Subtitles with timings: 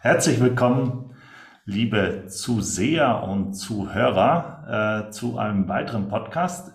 [0.00, 1.14] Herzlich willkommen,
[1.64, 6.74] liebe Zuseher und Zuhörer, äh, zu einem weiteren Podcast,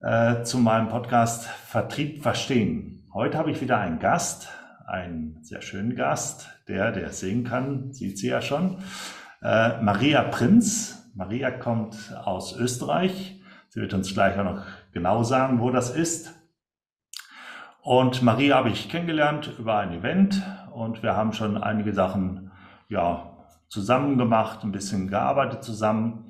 [0.00, 3.08] äh, zu meinem Podcast Vertrieb verstehen.
[3.14, 4.48] Heute habe ich wieder einen Gast,
[4.86, 8.78] einen sehr schönen Gast, der, der singen kann, sieht sie ja schon,
[9.42, 11.08] äh, Maria Prinz.
[11.14, 13.40] Maria kommt aus Österreich.
[13.68, 16.34] Sie wird uns gleich auch noch genau sagen, wo das ist.
[17.88, 20.42] Und Maria habe ich kennengelernt über ein Event
[20.74, 22.50] und wir haben schon einige Sachen
[22.90, 23.38] ja,
[23.70, 26.26] zusammen gemacht, ein bisschen gearbeitet zusammen.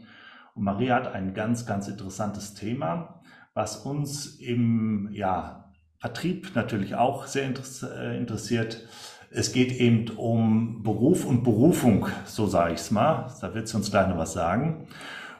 [0.54, 3.22] Und Maria hat ein ganz, ganz interessantes Thema,
[3.54, 8.86] was uns im ja, Vertrieb natürlich auch sehr äh, interessiert.
[9.32, 13.34] Es geht eben um Beruf und Berufung, so sage ich es mal.
[13.40, 14.86] Da wird sie uns gleich noch was sagen.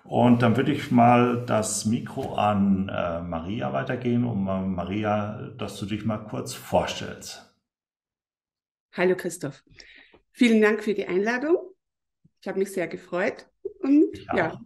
[0.09, 5.79] Und dann würde ich mal das Mikro an äh, Maria weitergehen, um äh, Maria, dass
[5.79, 7.55] du dich mal kurz vorstellst.
[8.93, 9.63] Hallo Christoph.
[10.31, 11.59] Vielen Dank für die Einladung.
[12.41, 14.61] Ich habe mich sehr gefreut und ja, ja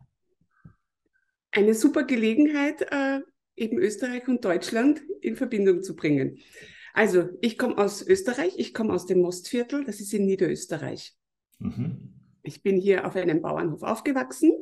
[1.51, 3.21] eine super Gelegenheit, äh,
[3.57, 6.39] eben Österreich und Deutschland in Verbindung zu bringen.
[6.95, 11.17] Also, ich komme aus Österreich, ich komme aus dem Mostviertel, das ist in Niederösterreich.
[11.59, 12.15] Mhm.
[12.45, 14.53] Ich bin hier auf einem Bauernhof aufgewachsen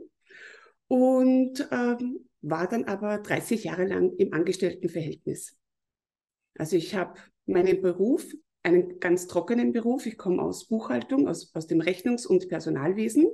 [0.90, 5.56] und ähm, war dann aber 30 Jahre lang im Angestelltenverhältnis.
[6.56, 7.14] Also ich habe
[7.46, 8.26] meinen Beruf
[8.64, 10.04] einen ganz trockenen Beruf.
[10.06, 13.28] Ich komme aus Buchhaltung, aus, aus dem Rechnungs- und Personalwesen.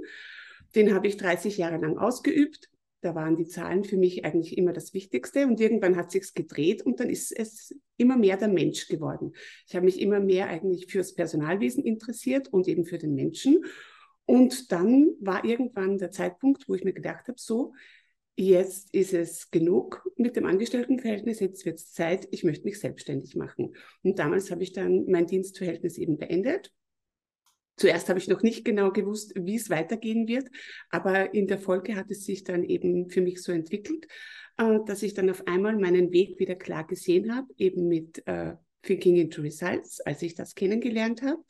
[0.75, 2.69] Den habe ich 30 Jahre lang ausgeübt.
[3.01, 6.83] Da waren die Zahlen für mich eigentlich immer das Wichtigste und irgendwann hat sich's gedreht
[6.83, 9.33] und dann ist es immer mehr der Mensch geworden.
[9.67, 13.65] Ich habe mich immer mehr eigentlich fürs Personalwesen interessiert und eben für den Menschen.
[14.27, 17.73] Und dann war irgendwann der Zeitpunkt, wo ich mir gedacht habe, so,
[18.37, 23.35] jetzt ist es genug mit dem Angestelltenverhältnis, jetzt wird es Zeit, ich möchte mich selbstständig
[23.37, 23.75] machen.
[24.03, 26.73] Und damals habe ich dann mein Dienstverhältnis eben beendet.
[27.77, 30.49] Zuerst habe ich noch nicht genau gewusst, wie es weitergehen wird,
[30.91, 34.07] aber in der Folge hat es sich dann eben für mich so entwickelt,
[34.57, 38.55] äh, dass ich dann auf einmal meinen Weg wieder klar gesehen habe, eben mit äh,
[38.83, 41.43] Thinking into Results, als ich das kennengelernt habe.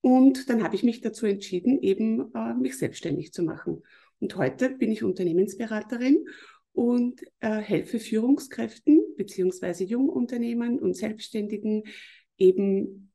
[0.00, 3.82] Und dann habe ich mich dazu entschieden, eben äh, mich selbstständig zu machen.
[4.20, 6.24] Und heute bin ich Unternehmensberaterin
[6.72, 11.84] und äh, helfe Führungskräften beziehungsweise Jungunternehmen und Selbstständigen
[12.36, 13.10] eben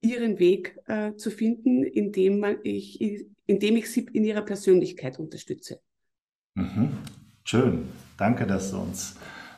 [0.00, 3.00] ihren Weg äh, zu finden, indem, man ich,
[3.46, 5.80] indem ich sie in ihrer Persönlichkeit unterstütze.
[6.54, 6.90] Mhm.
[7.44, 7.88] Schön.
[8.16, 9.16] Danke, dass du uns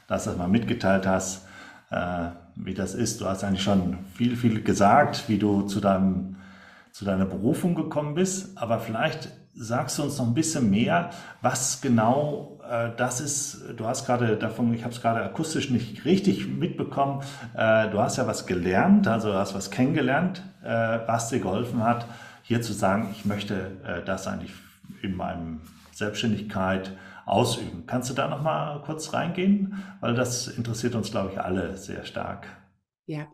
[0.09, 1.47] das einmal mitgeteilt hast,
[1.91, 3.21] äh, wie das ist.
[3.21, 6.37] Du hast eigentlich schon viel, viel gesagt, wie du zu, deinem,
[6.97, 8.57] zu deiner Berufung gekommen bist.
[8.57, 11.11] Aber vielleicht sagst du uns noch ein bisschen mehr,
[11.43, 13.65] was genau äh, das ist?
[13.77, 17.23] Du hast gerade davon, ich habe es gerade akustisch nicht richtig mitbekommen.
[17.55, 21.85] Äh, du hast ja was gelernt, also du hast was kennengelernt, äh, was dir geholfen
[21.85, 22.07] hat,
[22.43, 24.55] hier zu sagen, ich möchte äh, das eigentlich
[25.03, 25.61] in meinem
[25.93, 26.93] Selbstständigkeit
[27.27, 27.85] ausüben.
[27.87, 32.07] Kannst du da noch mal kurz reingehen, weil das interessiert uns, glaube ich, alle sehr
[32.07, 32.47] stark.
[33.05, 33.27] Ja,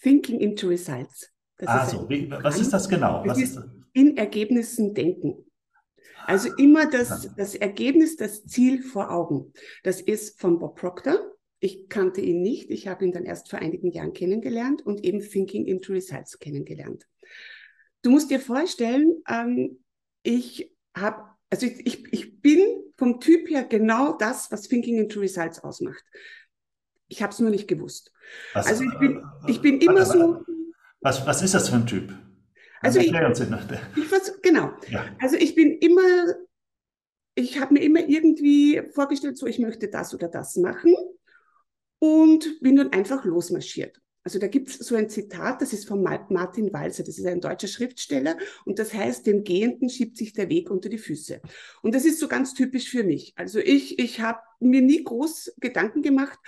[0.00, 1.33] Thinking into Results.
[1.58, 3.22] Das also, wie, was ist das genau?
[3.24, 3.60] Was ist
[3.94, 5.46] in Ergebnissen denken.
[6.26, 9.52] Also immer das, das Ergebnis, das Ziel vor Augen.
[9.82, 11.18] Das ist von Bob Proctor.
[11.60, 12.70] Ich kannte ihn nicht.
[12.70, 17.06] Ich habe ihn dann erst vor einigen Jahren kennengelernt und eben Thinking into Results kennengelernt.
[18.02, 19.82] Du musst dir vorstellen, ähm,
[20.22, 22.60] ich habe, also ich, ich, ich bin
[22.96, 26.04] vom Typ her genau das, was Thinking into Results ausmacht.
[27.08, 28.12] Ich habe es nur nicht gewusst.
[28.54, 30.42] Was, also ich bin, ich bin immer so.
[31.04, 32.14] Was, was ist das für ein Typ?
[32.80, 33.12] Also ich, ich
[34.42, 34.70] genau.
[34.88, 35.04] Ja.
[35.20, 36.00] Also ich bin immer,
[37.34, 40.94] ich habe mir immer irgendwie vorgestellt, so ich möchte das oder das machen
[41.98, 44.00] und bin dann einfach losmarschiert.
[44.22, 47.42] Also da gibt es so ein Zitat, das ist von Martin Walser, das ist ein
[47.42, 51.42] deutscher Schriftsteller und das heißt, dem Gehenden schiebt sich der Weg unter die Füße.
[51.82, 53.34] Und das ist so ganz typisch für mich.
[53.36, 56.38] Also ich, ich habe mir nie groß Gedanken gemacht,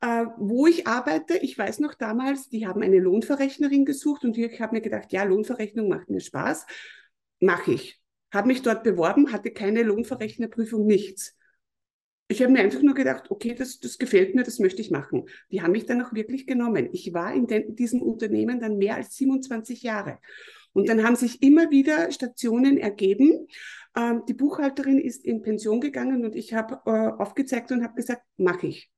[0.00, 1.38] äh, wo ich arbeite.
[1.38, 5.24] Ich weiß noch damals, die haben eine Lohnverrechnerin gesucht und ich habe mir gedacht, ja,
[5.24, 6.66] Lohnverrechnung macht mir Spaß,
[7.40, 8.00] mache ich.
[8.32, 11.34] Habe mich dort beworben, hatte keine Lohnverrechnerprüfung, nichts.
[12.30, 15.24] Ich habe mir einfach nur gedacht, okay, das, das gefällt mir, das möchte ich machen.
[15.50, 16.90] Die haben mich dann auch wirklich genommen.
[16.92, 20.18] Ich war in den, diesem Unternehmen dann mehr als 27 Jahre.
[20.74, 23.48] Und dann haben sich immer wieder Stationen ergeben.
[23.96, 28.22] Ähm, die Buchhalterin ist in Pension gegangen und ich habe äh, aufgezeigt und habe gesagt,
[28.36, 28.90] mache ich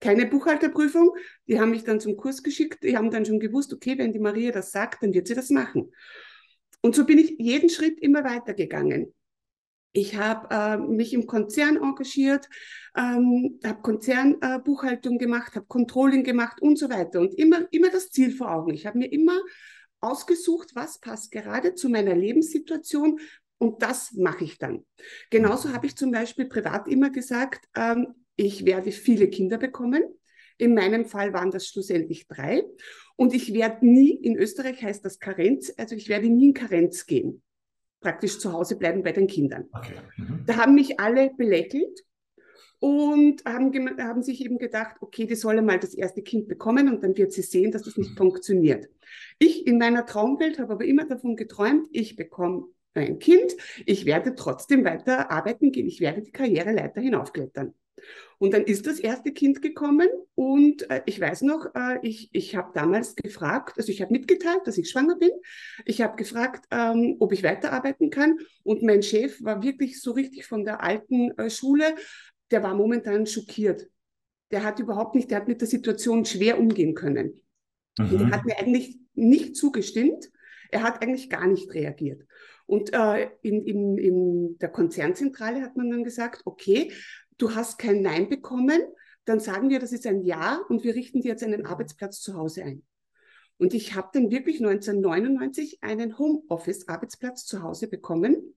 [0.00, 1.14] keine Buchhalterprüfung.
[1.46, 2.82] Die haben mich dann zum Kurs geschickt.
[2.82, 5.50] Die haben dann schon gewusst, okay, wenn die Maria das sagt, dann wird sie das
[5.50, 5.92] machen.
[6.82, 9.14] Und so bin ich jeden Schritt immer weitergegangen.
[9.92, 12.48] Ich habe äh, mich im Konzern engagiert,
[12.96, 17.20] ähm, habe Konzernbuchhaltung äh, gemacht, habe Controlling gemacht und so weiter.
[17.20, 18.72] Und immer, immer das Ziel vor Augen.
[18.72, 19.38] Ich habe mir immer
[20.00, 23.18] ausgesucht, was passt gerade zu meiner Lebenssituation
[23.58, 24.86] und das mache ich dann.
[25.28, 30.02] Genauso habe ich zum Beispiel privat immer gesagt, ähm, ich werde viele Kinder bekommen.
[30.56, 32.64] In meinem Fall waren das schlussendlich drei.
[33.16, 37.04] Und ich werde nie, in Österreich heißt das Karenz, also ich werde nie in Karenz
[37.04, 37.42] gehen.
[38.00, 39.68] Praktisch zu Hause bleiben bei den Kindern.
[39.72, 39.92] Okay.
[40.16, 40.44] Mhm.
[40.46, 42.00] Da haben mich alle belächelt
[42.78, 47.04] und haben, haben sich eben gedacht, okay, die solle mal das erste Kind bekommen und
[47.04, 48.88] dann wird sie sehen, dass das nicht funktioniert.
[49.38, 53.54] Ich in meiner Traumwelt habe aber immer davon geträumt, ich bekomme ein Kind,
[53.84, 57.74] ich werde trotzdem weiter arbeiten gehen, ich werde die Karriereleiter hinaufklettern.
[58.38, 62.56] Und dann ist das erste Kind gekommen und äh, ich weiß noch, äh, ich, ich
[62.56, 65.30] habe damals gefragt, also ich habe mitgeteilt, dass ich schwanger bin.
[65.84, 70.46] Ich habe gefragt, ähm, ob ich weiterarbeiten kann und mein Chef war wirklich so richtig
[70.46, 71.94] von der alten äh, Schule,
[72.50, 73.88] der war momentan schockiert.
[74.50, 77.40] Der hat überhaupt nicht, der hat mit der Situation schwer umgehen können.
[77.98, 78.12] Mhm.
[78.12, 80.30] Und er hat mir eigentlich nicht zugestimmt.
[80.70, 82.24] Er hat eigentlich gar nicht reagiert.
[82.66, 86.92] Und äh, in, in, in der Konzernzentrale hat man dann gesagt, okay,
[87.40, 88.80] du hast kein Nein bekommen,
[89.24, 92.34] dann sagen wir, das ist ein Ja und wir richten dir jetzt einen Arbeitsplatz zu
[92.34, 92.82] Hause ein.
[93.58, 98.54] Und ich habe dann wirklich 1999 einen Homeoffice-Arbeitsplatz zu Hause bekommen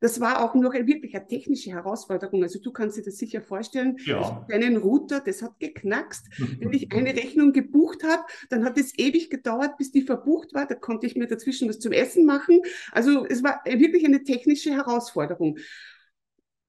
[0.00, 2.42] das war auch noch wirklich eine technische Herausforderung.
[2.42, 3.96] Also du kannst dir das sicher vorstellen.
[4.06, 4.46] Ja.
[4.48, 6.26] Deinen Router, das hat geknackst.
[6.58, 10.66] Wenn ich eine Rechnung gebucht habe, dann hat es ewig gedauert, bis die verbucht war.
[10.66, 12.60] Da konnte ich mir dazwischen was zum Essen machen.
[12.92, 15.58] Also es war wirklich eine technische Herausforderung.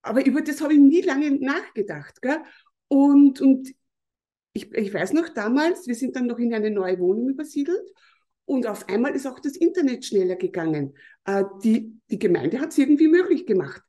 [0.02, 2.20] Aber über das habe ich nie lange nachgedacht.
[2.20, 2.38] Gell?
[2.88, 3.72] Und, und
[4.52, 7.88] ich, ich weiß noch damals, wir sind dann noch in eine neue Wohnung übersiedelt
[8.44, 10.94] und auf einmal ist auch das Internet schneller gegangen.
[11.24, 13.82] Äh, die, die Gemeinde hat es irgendwie möglich gemacht.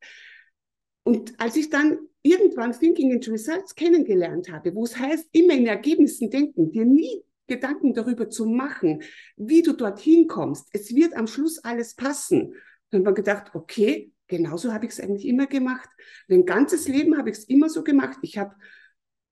[1.03, 5.67] Und als ich dann irgendwann Thinking into Results kennengelernt habe, wo es heißt, immer in
[5.67, 9.03] Ergebnissen denken, dir nie Gedanken darüber zu machen,
[9.35, 12.53] wie du dorthin kommst, es wird am Schluss alles passen,
[12.89, 15.89] dann haben wir gedacht, okay, genauso habe ich es eigentlich immer gemacht.
[16.27, 18.17] Mein ganzes Leben habe ich es immer so gemacht.
[18.21, 18.55] Ich habe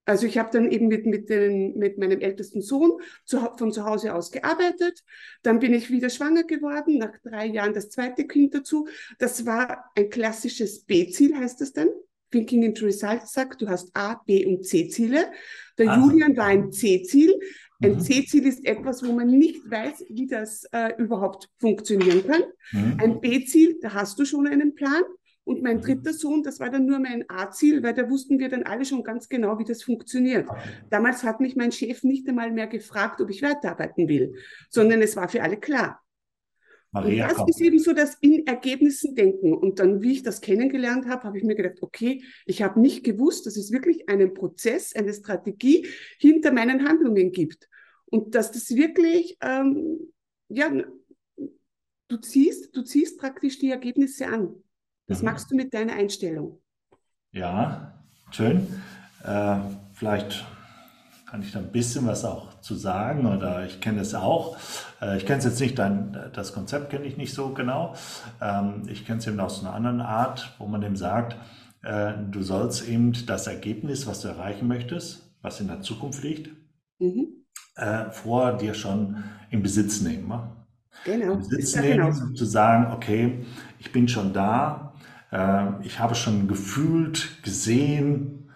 [0.06, 3.86] also ich habe dann eben mit, mit, den, mit meinem ältesten Sohn zu, von zu
[3.86, 5.04] Hause aus gearbeitet.
[5.44, 8.88] Dann bin ich wieder schwanger geworden, nach drei Jahren das zweite Kind dazu.
[9.20, 11.88] Das war ein klassisches B-Ziel, heißt das dann.
[12.32, 15.32] Thinking into Results sagt, du hast A, B und C-Ziele.
[15.78, 16.10] Der also.
[16.10, 17.40] Julian war ein C-Ziel.
[17.84, 18.00] Ein mhm.
[18.00, 22.44] C-Ziel ist etwas, wo man nicht weiß, wie das äh, überhaupt funktionieren kann.
[22.72, 22.98] Mhm.
[23.00, 25.04] Ein B-Ziel, da hast du schon einen Plan.
[25.44, 25.82] Und mein mhm.
[25.82, 29.04] dritter Sohn, das war dann nur mein A-Ziel, weil da wussten wir dann alle schon
[29.04, 30.48] ganz genau, wie das funktioniert.
[30.92, 34.36] Damals hat mich mein Chef nicht einmal mehr gefragt, ob ich weiterarbeiten will,
[34.70, 36.00] sondern es war für alle klar.
[36.92, 37.48] Maria, und das komm.
[37.48, 39.54] ist eben so das in Ergebnissen denken.
[39.54, 43.04] Und dann, wie ich das kennengelernt habe, habe ich mir gedacht, okay, ich habe nicht
[43.04, 45.88] gewusst, dass es wirklich einen Prozess, eine Strategie
[46.20, 47.70] hinter meinen Handlungen gibt.
[48.06, 50.12] Und dass das wirklich, ähm,
[50.50, 50.70] ja,
[52.10, 54.54] du ziehst, du ziehst praktisch die Ergebnisse an.
[55.08, 55.26] Was mhm.
[55.26, 56.62] machst du mit deiner Einstellung?
[57.32, 58.68] Ja, schön.
[59.24, 59.60] Äh,
[59.94, 60.46] vielleicht
[61.32, 64.58] kann ich da ein bisschen was auch zu sagen oder ich kenne es auch.
[65.02, 67.96] Äh, ich kenne es jetzt nicht, dein, das Konzept kenne ich nicht so genau.
[68.42, 71.38] Ähm, ich kenne es eben aus einer anderen Art, wo man eben sagt,
[71.84, 76.50] äh, du sollst eben das Ergebnis, was du erreichen möchtest, was in der Zukunft liegt,
[77.00, 77.28] mhm.
[77.78, 80.34] äh, vor dir schon in Besitz nehmen.
[81.06, 81.32] Genau.
[81.32, 82.34] In Besitz nehmen, genau.
[82.34, 83.46] zu sagen, okay,
[83.80, 84.90] ich bin schon da,
[85.82, 88.52] ich habe schon gefühlt, gesehen,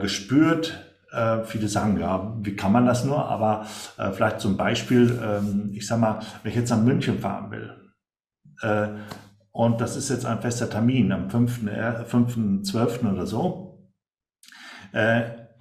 [0.00, 0.91] gespürt.
[1.12, 3.24] Äh, viele sagen, ja, wie kann man das nur?
[3.28, 3.66] Aber
[4.12, 7.76] vielleicht zum Beispiel, ähm, ich sag mal, wenn ich jetzt nach München fahren will,
[9.50, 13.12] und das ist jetzt ein fester Termin am 5.12.
[13.12, 13.90] oder so.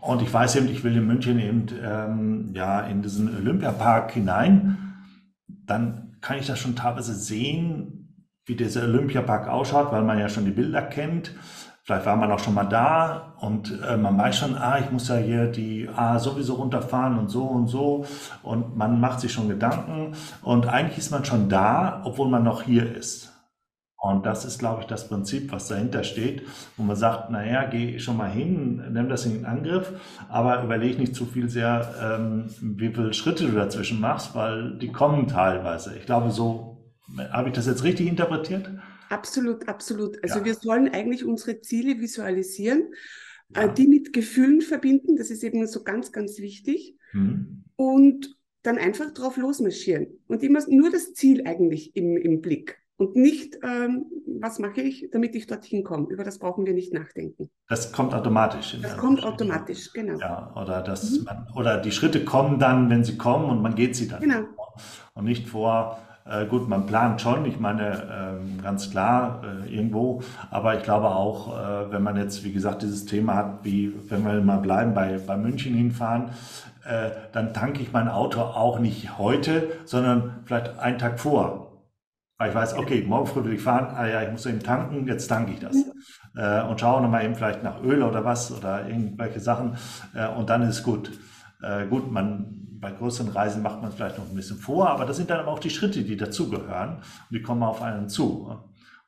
[0.02, 4.78] und ich weiß eben, ich will in München eben ähm, ja, in diesen Olympiapark hinein.
[5.48, 8.02] Dann kann ich das schon teilweise sehen,
[8.46, 11.34] wie dieser Olympiapark ausschaut, weil man ja schon die Bilder kennt.
[11.84, 15.08] Vielleicht war man auch schon mal da und äh, man weiß schon, ah, ich muss
[15.08, 18.06] ja hier die A sowieso runterfahren und so und so.
[18.44, 20.14] Und man macht sich schon Gedanken.
[20.44, 23.32] Und eigentlich ist man schon da, obwohl man noch hier ist.
[23.98, 26.42] Und das ist, glaube ich, das Prinzip, was dahinter steht,
[26.76, 29.94] wo man sagt, naja, geh schon mal hin, nimm das in Angriff,
[30.28, 34.92] aber überleg nicht zu viel sehr, ähm, wie viele Schritte du dazwischen machst, weil die
[34.92, 35.96] kommen teilweise.
[35.96, 36.94] Ich glaube, so
[37.32, 38.70] habe ich das jetzt richtig interpretiert?
[39.12, 40.24] Absolut, absolut.
[40.24, 40.46] Also ja.
[40.46, 42.94] wir sollen eigentlich unsere Ziele visualisieren,
[43.54, 43.68] äh, ja.
[43.68, 45.18] die mit Gefühlen verbinden.
[45.18, 46.96] Das ist eben so ganz, ganz wichtig.
[47.12, 47.66] Mhm.
[47.76, 50.08] Und dann einfach drauf losmarschieren.
[50.28, 52.78] Und immer nur das Ziel eigentlich im, im Blick.
[53.02, 54.06] und nicht, ähm,
[54.40, 56.08] was mache ich, damit ich dorthin komme.
[56.10, 57.50] Über das brauchen wir nicht nachdenken.
[57.68, 58.78] Das kommt automatisch.
[58.80, 60.20] das kommt automatisch, genau.
[60.20, 61.24] Ja, oder, das, mhm.
[61.24, 64.22] man, oder die Schritte kommen dann, wenn sie kommen und man geht sie dann.
[64.22, 64.44] Genau.
[65.16, 70.22] Und nicht vor, äh, gut, man plant schon, ich meine, äh, ganz klar, äh, irgendwo,
[70.50, 74.26] aber ich glaube auch, äh, wenn man jetzt, wie gesagt, dieses Thema hat, wie, wenn
[74.26, 76.30] wir mal bleiben, bei, bei München hinfahren,
[76.86, 81.68] äh, dann tanke ich mein Auto auch nicht heute, sondern vielleicht einen Tag vor.
[82.38, 85.08] Weil ich weiß, okay, morgen früh will ich fahren, ah ja, ich muss eben tanken,
[85.08, 85.76] jetzt tanke ich das.
[86.36, 89.76] Äh, und schaue nochmal eben vielleicht nach Öl oder was oder irgendwelche Sachen
[90.38, 91.12] und dann ist gut.
[91.62, 95.18] Äh, gut, man, bei größeren Reisen macht man vielleicht noch ein bisschen vor, aber das
[95.18, 98.60] sind dann aber auch die Schritte, die dazugehören und die kommen auf einen zu.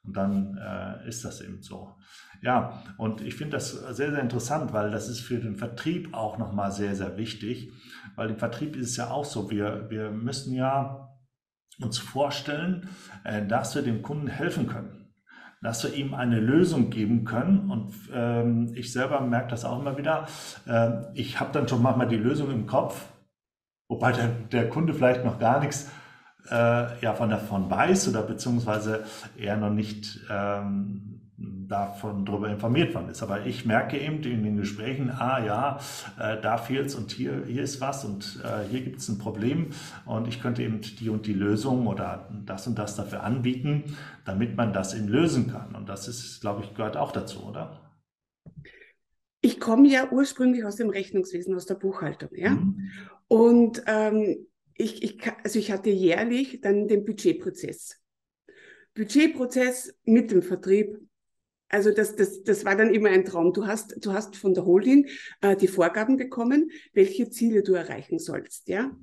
[0.04, 1.96] Und dann äh, ist das eben so.
[2.42, 6.38] Ja, und ich finde das sehr, sehr interessant, weil das ist für den Vertrieb auch
[6.38, 7.72] nochmal sehr, sehr wichtig,
[8.16, 11.10] weil im Vertrieb ist es ja auch so, wir, wir müssen ja
[11.80, 12.90] uns vorstellen,
[13.24, 15.03] äh, dass wir dem Kunden helfen können
[15.64, 17.72] dass wir ihm eine Lösung geben können.
[17.72, 20.28] Und ähm, ich selber merke das auch immer wieder.
[20.68, 23.06] Äh, ich habe dann schon manchmal die Lösung im Kopf,
[23.88, 25.90] wobei der, der Kunde vielleicht noch gar nichts
[26.50, 29.06] äh, ja, von davon weiß oder beziehungsweise
[29.38, 31.13] er noch nicht ähm,
[31.68, 33.24] davon darüber informiert worden ist.
[33.24, 35.80] Aber ich merke eben in den Gesprächen, ah ja,
[36.20, 39.68] äh, da fehlt's und hier, hier ist was und äh, hier gibt es ein Problem
[40.06, 44.56] und ich könnte eben die und die Lösung oder das und das dafür anbieten, damit
[44.56, 45.76] man das eben lösen kann.
[45.76, 47.80] Und das ist, glaube ich, gehört auch dazu, oder?
[49.42, 52.52] Ich komme ja ursprünglich aus dem Rechnungswesen, aus der Buchhaltung, ja.
[52.52, 52.90] Mhm.
[53.28, 58.00] Und ähm, ich, ich, also ich hatte jährlich dann den Budgetprozess.
[58.96, 61.00] Budgetprozess mit dem Vertrieb
[61.74, 63.52] also das, das, das war dann immer ein Traum.
[63.52, 65.08] Du hast, du hast von der Holding
[65.42, 68.96] äh, die Vorgaben bekommen, welche Ziele du erreichen sollst, ja.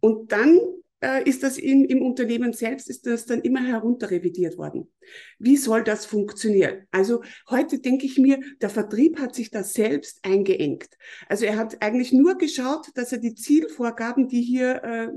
[0.00, 0.58] Und dann
[1.00, 4.92] äh, ist das in, im Unternehmen selbst, ist das dann immer herunterrevidiert worden.
[5.38, 6.88] Wie soll das funktionieren?
[6.90, 10.88] Also heute denke ich mir, der Vertrieb hat sich da selbst eingeengt.
[11.28, 15.08] Also er hat eigentlich nur geschaut, dass er die Zielvorgaben, die hier äh,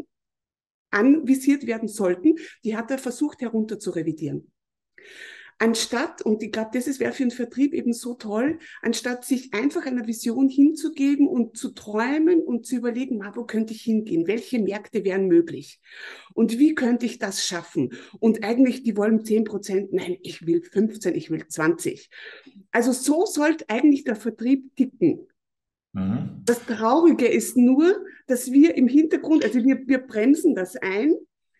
[0.91, 4.51] anvisiert werden sollten, die hat er versucht herunter zu revidieren
[5.59, 9.85] anstatt, und ich glaube, das wäre für einen Vertrieb eben so toll, anstatt sich einfach
[9.85, 14.25] einer Vision hinzugeben und zu träumen und zu überlegen, wo könnte ich hingehen?
[14.25, 15.79] Welche Märkte wären möglich?
[16.33, 17.91] Und wie könnte ich das schaffen?
[18.19, 22.09] Und eigentlich, die wollen 10 Prozent, nein, ich will 15, ich will 20.
[22.71, 25.27] Also so sollte eigentlich der Vertrieb ticken.
[25.93, 26.41] Mhm.
[26.45, 31.13] Das Traurige ist nur, dass wir im Hintergrund, also wir, wir bremsen das ein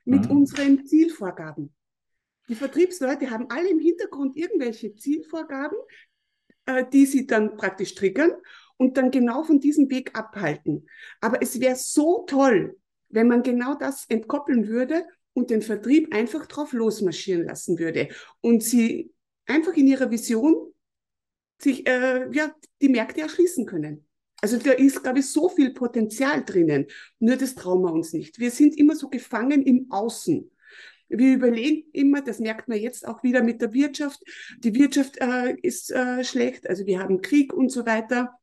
[0.06, 0.38] mit mhm.
[0.38, 1.74] unseren Zielvorgaben.
[2.50, 5.78] Die Vertriebsleute haben alle im Hintergrund irgendwelche Zielvorgaben,
[6.66, 8.32] äh, die sie dann praktisch triggern
[8.78, 10.88] und dann genau von diesem Weg abhalten.
[11.22, 12.78] Aber es wäre so toll,
[13.10, 18.10] wenn man genau das entkoppeln würde und den Vertrieb einfach drauf losmarschieren lassen würde
[18.42, 19.14] und sie
[19.46, 20.74] einfach in ihrer Vision
[21.60, 24.08] sich äh, ja, die Märkte erschließen können.
[24.42, 26.88] Also da ist, glaube ich, so viel Potenzial drinnen.
[27.20, 28.40] Nur das trauen wir uns nicht.
[28.40, 30.50] Wir sind immer so gefangen im Außen.
[31.10, 34.22] Wir überlegen immer, das merkt man jetzt auch wieder mit der Wirtschaft.
[34.60, 38.40] Die Wirtschaft äh, ist äh, schlecht, also wir haben Krieg und so weiter.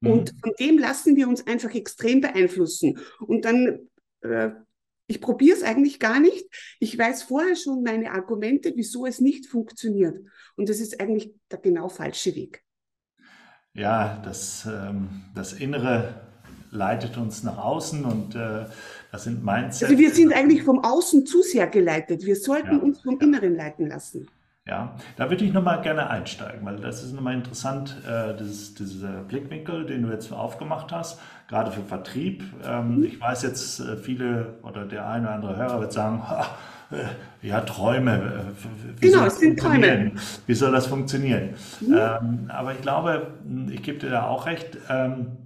[0.00, 0.10] Mhm.
[0.10, 2.98] Und von dem lassen wir uns einfach extrem beeinflussen.
[3.20, 3.90] Und dann,
[4.22, 4.50] äh,
[5.06, 6.46] ich probiere es eigentlich gar nicht.
[6.78, 10.18] Ich weiß vorher schon meine Argumente, wieso es nicht funktioniert.
[10.56, 12.64] Und das ist eigentlich der genau falsche Weg.
[13.72, 16.29] Ja, das, ähm, das Innere
[16.70, 18.66] leitet uns nach außen und äh,
[19.12, 19.88] das sind Mindset.
[19.88, 22.24] Also wir sind eigentlich vom Außen zu sehr geleitet.
[22.24, 23.26] Wir sollten ja, uns vom ja.
[23.26, 24.28] Inneren leiten lassen.
[24.66, 29.22] Ja, da würde ich nochmal gerne einsteigen, weil das ist nochmal interessant, äh, dieses, dieser
[29.22, 32.44] Blickwinkel, den du jetzt aufgemacht hast, gerade für Vertrieb.
[32.64, 33.04] Ähm, mhm.
[33.04, 36.22] Ich weiß jetzt, äh, viele oder der eine oder andere Hörer wird sagen,
[36.92, 38.16] äh, ja, Träume.
[38.16, 40.12] Äh, wie genau, es sind Träume.
[40.46, 41.54] Wie soll das funktionieren?
[41.80, 41.94] Mhm.
[41.94, 43.28] Ähm, aber ich glaube,
[43.70, 45.38] ich gebe dir da auch recht, ähm,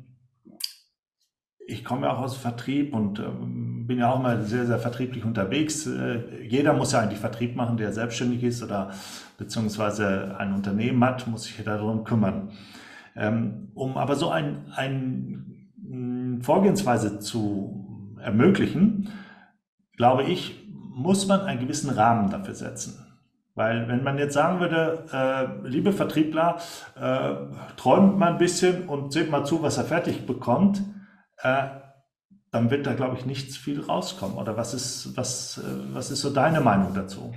[1.66, 5.24] ich komme ja auch aus Vertrieb und ähm, bin ja auch mal sehr, sehr vertrieblich
[5.24, 5.86] unterwegs.
[5.86, 8.90] Äh, jeder muss ja eigentlich Vertrieb machen, der selbstständig ist oder
[9.38, 12.50] beziehungsweise ein Unternehmen hat, muss sich darum kümmern.
[13.16, 19.08] Ähm, um aber so ein, ein mm, Vorgehensweise zu ermöglichen,
[19.96, 23.00] glaube ich, muss man einen gewissen Rahmen dafür setzen.
[23.54, 26.56] Weil wenn man jetzt sagen würde, äh, liebe Vertriebler,
[27.00, 27.34] äh,
[27.76, 30.82] träumt mal ein bisschen und seht mal zu, was er fertig bekommt,
[31.44, 31.68] äh,
[32.50, 34.38] dann wird da, glaube ich, nichts viel rauskommen.
[34.38, 37.32] Oder was ist, was, äh, was ist so deine Meinung dazu?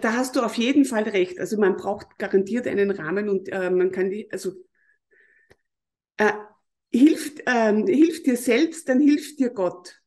[0.00, 1.38] Da hast du auf jeden Fall recht.
[1.38, 4.52] Also man braucht garantiert einen Rahmen und äh, man kann die, also
[6.16, 6.32] äh,
[6.90, 10.00] hilft, ähm, hilft dir selbst, dann hilft dir Gott.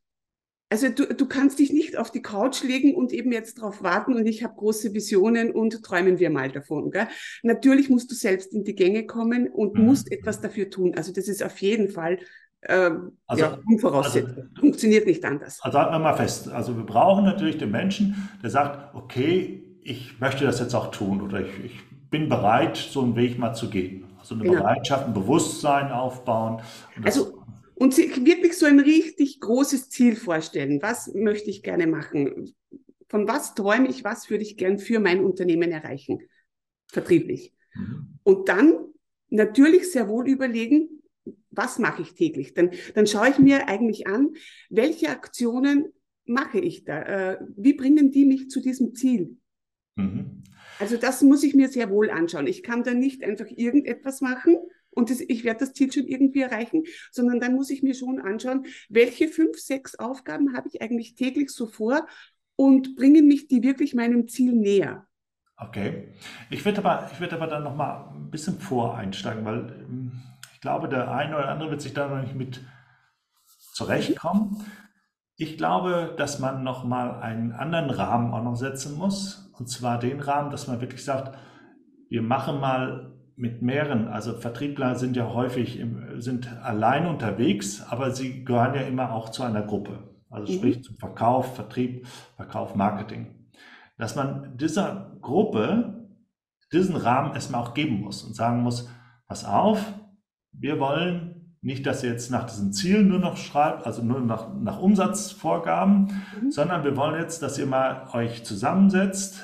[0.72, 4.14] Also du, du kannst dich nicht auf die Couch legen und eben jetzt darauf warten
[4.14, 6.92] und ich habe große Visionen und träumen wir mal davon.
[6.92, 7.08] Gell?
[7.42, 9.86] Natürlich musst du selbst in die Gänge kommen und mhm.
[9.86, 10.94] musst etwas dafür tun.
[10.96, 12.20] Also das ist auf jeden Fall
[12.62, 12.92] äh,
[13.28, 14.36] also, ja, Unvoraussetzung.
[14.36, 15.60] Also, Funktioniert nicht anders.
[15.62, 16.50] Also halten wir mal fest.
[16.50, 21.22] Also wir brauchen natürlich den Menschen, der sagt, okay, ich möchte das jetzt auch tun
[21.22, 24.06] oder ich, ich bin bereit, so einen Weg mal zu gehen.
[24.20, 24.60] Also eine genau.
[24.60, 26.62] Bereitschaft, ein Bewusstsein aufbauen.
[27.04, 27.40] also
[27.76, 30.82] und sich wirklich so ein richtig großes Ziel vorstellen.
[30.82, 32.54] Was möchte ich gerne machen?
[33.08, 34.04] Von was träume ich?
[34.04, 36.20] Was würde ich gern für mein Unternehmen erreichen?
[36.88, 37.54] Vertrieblich.
[37.74, 38.20] Mhm.
[38.24, 38.74] Und dann
[39.30, 40.99] natürlich sehr wohl überlegen,
[41.52, 42.54] was mache ich täglich?
[42.54, 44.30] Dann, dann schaue ich mir eigentlich an,
[44.70, 45.94] welche Aktionen
[46.26, 47.02] mache ich da?
[47.02, 49.38] Äh, wie bringen die mich zu diesem Ziel?
[49.96, 50.44] Mhm.
[50.80, 52.48] Also das muss ich mir sehr wohl anschauen.
[52.48, 54.58] Ich kann da nicht einfach irgendetwas machen,
[54.92, 58.20] und das, ich werde das Ziel schon irgendwie erreichen, sondern dann muss ich mir schon
[58.20, 62.08] anschauen, welche fünf, sechs Aufgaben habe ich eigentlich täglich so vor
[62.56, 65.06] und bringen mich die wirklich meinem Ziel näher.
[65.58, 66.10] Okay.
[66.50, 70.12] Ich würde aber, ich aber dann nochmal ein bisschen voreinsteigen, weil ähm,
[70.60, 72.60] ich glaube, der eine oder andere wird sich da noch nicht mit
[73.72, 74.58] zurechtkommen.
[75.38, 79.54] Ich glaube, dass man nochmal einen anderen Rahmen auch noch setzen muss.
[79.58, 81.38] Und zwar den Rahmen, dass man wirklich sagt,
[82.10, 88.12] wir machen mal mit mehreren, also Vertriebler sind ja häufig im, sind allein unterwegs, aber
[88.12, 90.10] sie gehören ja immer auch zu einer Gruppe.
[90.30, 90.58] Also mhm.
[90.58, 93.50] sprich zum Verkauf, Vertrieb, Verkauf, Marketing.
[93.98, 96.06] Dass man dieser Gruppe
[96.74, 98.90] diesen Rahmen erstmal auch geben muss und sagen muss,
[99.26, 99.94] pass auf,
[100.52, 104.48] wir wollen nicht, dass ihr jetzt nach diesen Zielen nur noch schreibt, also nur nach,
[104.54, 106.52] nach Umsatzvorgaben, mhm.
[106.52, 109.44] sondern wir wollen jetzt, dass ihr mal euch zusammensetzt,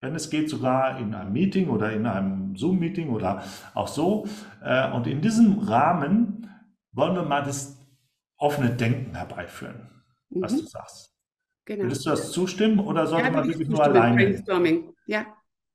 [0.00, 4.26] wenn es geht, sogar in einem Meeting oder in einem Zoom-Meeting oder auch so.
[4.62, 6.50] Äh, und in diesem Rahmen
[6.92, 7.78] wollen wir mal das
[8.36, 9.88] offene Denken herbeiführen,
[10.28, 10.42] mhm.
[10.42, 11.12] was du sagst.
[11.64, 11.84] Genau.
[11.84, 14.16] Würdest du das zustimmen oder sollte ja, man wirklich nur alleine?
[14.16, 14.92] Brainstorming.
[15.06, 15.26] Ja.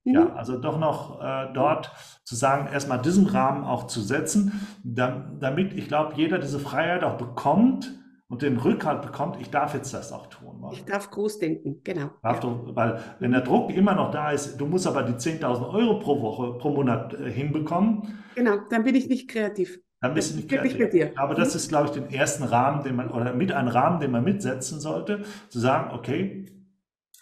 [0.08, 0.14] Mhm.
[0.14, 1.92] Ja, also doch noch äh, dort
[2.24, 7.18] zu sagen, erstmal diesen Rahmen auch zu setzen, damit ich glaube, jeder diese Freiheit auch
[7.18, 7.94] bekommt,
[8.30, 10.62] und den Rückhalt bekommt, ich darf jetzt das auch tun.
[10.74, 12.10] Ich darf groß denken, genau.
[12.22, 12.50] Darf ja.
[12.50, 16.00] du, weil wenn der Druck immer noch da ist, du musst aber die 10.000 Euro
[16.00, 18.20] pro Woche, pro Monat äh, hinbekommen.
[18.36, 19.80] Genau, dann bin ich nicht kreativ.
[20.02, 20.78] Dann bist du nicht kreativ.
[20.78, 21.12] Mit dir.
[21.16, 21.58] Aber das mhm.
[21.58, 24.82] ist, glaube ich, den ersten Rahmen, den man, oder mit einem Rahmen, den man mitsetzen
[24.82, 26.46] sollte, zu sagen, okay,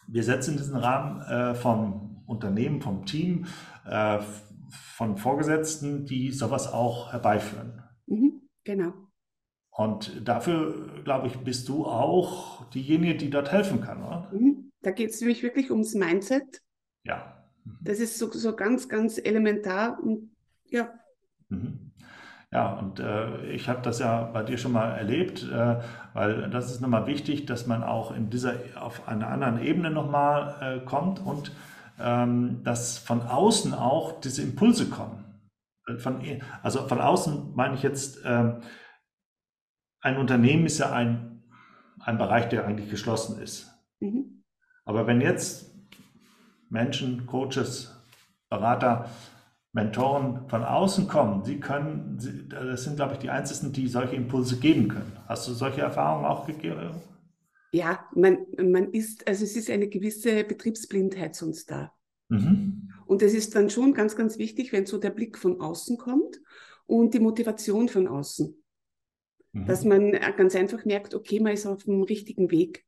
[0.07, 3.45] wir setzen diesen Rahmen äh, vom Unternehmen, vom Team,
[3.85, 4.19] äh,
[4.69, 7.83] von Vorgesetzten, die sowas auch herbeiführen.
[8.07, 8.93] Mhm, genau.
[9.71, 14.31] Und dafür, glaube ich, bist du auch diejenige, die dort helfen kann, oder?
[14.31, 14.71] Mhm.
[14.81, 16.61] Da geht es nämlich wirklich ums Mindset.
[17.03, 17.43] Ja.
[17.65, 17.77] Mhm.
[17.81, 20.01] Das ist so, so ganz, ganz elementar.
[20.01, 20.31] Und,
[20.69, 20.93] ja.
[21.49, 21.91] Mhm.
[22.51, 25.77] Ja, und äh, ich habe das ja bei dir schon mal erlebt, äh,
[26.13, 30.55] weil das ist nochmal wichtig, dass man auch in dieser, auf einer anderen Ebene nochmal
[30.61, 31.51] äh, kommt und
[31.97, 35.23] dass von außen auch diese Impulse kommen.
[35.99, 36.21] Von,
[36.63, 38.61] also von außen meine ich jetzt, ähm,
[40.01, 41.43] ein Unternehmen ist ja ein,
[41.99, 43.71] ein Bereich, der eigentlich geschlossen ist.
[43.99, 44.43] Mhm.
[44.83, 45.73] Aber wenn jetzt
[46.69, 47.95] Menschen, Coaches,
[48.49, 49.09] Berater,
[49.73, 52.17] Mentoren von außen kommen, sie können,
[52.49, 55.11] das sind, glaube ich, die einzigen, die solche Impulse geben können.
[55.27, 56.91] Hast du solche Erfahrungen auch gegeben?
[57.75, 61.91] Ja, man, man ist, also es ist eine gewisse Betriebsblindheit sonst da.
[62.29, 62.91] Mhm.
[63.05, 66.39] Und es ist dann schon ganz, ganz wichtig, wenn so der Blick von außen kommt
[66.85, 68.55] und die Motivation von außen
[69.55, 69.89] dass mhm.
[69.89, 72.85] man äh, ganz einfach merkt, okay, man ist auf dem richtigen Weg.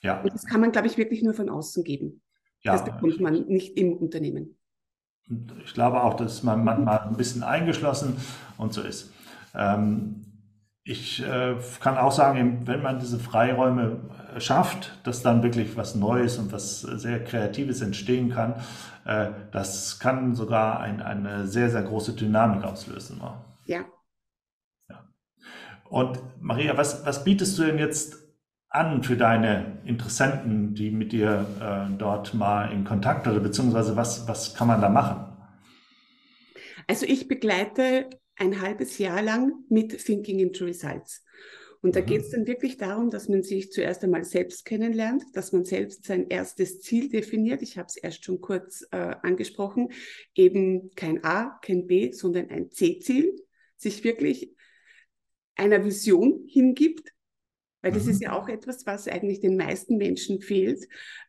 [0.00, 0.22] Ja.
[0.22, 2.22] Und das kann man, glaube ich, wirklich nur von außen geben.
[2.62, 2.72] Ja.
[2.72, 4.56] Das bekommt man nicht im Unternehmen.
[5.28, 8.16] Und ich glaube auch, dass man manchmal ein bisschen eingeschlossen
[8.56, 9.12] und so ist.
[9.54, 10.22] Ähm,
[10.88, 14.00] ich äh, kann auch sagen, wenn man diese Freiräume
[14.34, 18.54] äh, schafft, dass dann wirklich was Neues und was sehr Kreatives entstehen kann,
[19.04, 23.20] äh, das kann sogar ein, eine sehr, sehr große Dynamik auslösen.
[23.64, 23.84] Ja,
[25.88, 28.16] und Maria, was, was bietest du denn jetzt
[28.68, 34.28] an für deine Interessenten, die mit dir äh, dort mal in Kontakt oder beziehungsweise was,
[34.28, 35.32] was kann man da machen?
[36.86, 41.24] Also ich begleite ein halbes Jahr lang mit Thinking into Results.
[41.82, 42.06] Und da mhm.
[42.06, 46.04] geht es dann wirklich darum, dass man sich zuerst einmal selbst kennenlernt, dass man selbst
[46.04, 47.62] sein erstes Ziel definiert.
[47.62, 49.90] Ich habe es erst schon kurz äh, angesprochen.
[50.34, 53.36] Eben kein A, kein B, sondern ein C-Ziel.
[53.76, 54.54] Sich wirklich
[55.54, 57.12] einer Vision hingibt,
[57.82, 58.10] weil das mhm.
[58.10, 60.82] ist ja auch etwas, was eigentlich den meisten Menschen fehlt,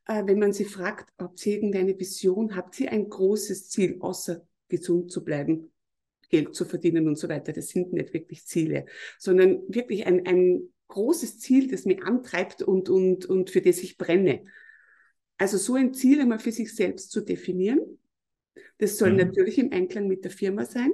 [0.08, 4.46] äh, wenn man sie fragt, ob sie irgendeine Vision, habt sie ein großes Ziel, außer
[4.70, 5.72] gesund zu bleiben,
[6.30, 7.54] Geld zu verdienen und so weiter.
[7.54, 8.86] Das sind nicht wirklich Ziele,
[9.18, 13.98] sondern wirklich ein, ein großes Ziel, das mich antreibt und, und, und für das ich
[13.98, 14.46] brenne.
[15.38, 18.00] Also so ein Ziel einmal für sich selbst zu definieren.
[18.78, 19.18] Das soll mhm.
[19.18, 20.92] natürlich im Einklang mit der Firma sein.